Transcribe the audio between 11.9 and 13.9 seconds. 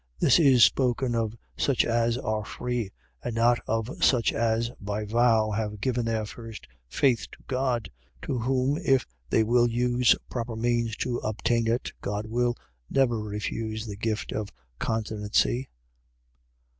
God will never refuse